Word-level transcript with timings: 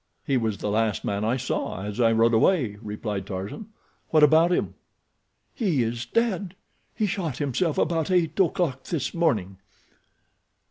"He 0.25 0.35
was 0.35 0.57
the 0.57 0.71
last 0.71 1.05
man 1.05 1.23
I 1.23 1.37
saw 1.37 1.83
as 1.83 1.99
I 1.99 2.11
rode 2.11 2.33
away," 2.33 2.75
replied 2.81 3.27
Tarzan. 3.27 3.67
"What 4.09 4.23
about 4.23 4.51
him?" 4.51 4.73
"He 5.53 5.83
is 5.83 6.07
dead. 6.07 6.55
He 6.95 7.05
shot 7.05 7.37
himself 7.37 7.77
about 7.77 8.09
eight 8.09 8.39
o'clock 8.39 8.85
this 8.85 9.13
morning." 9.13 9.57